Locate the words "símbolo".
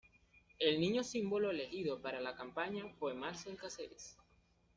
1.03-1.51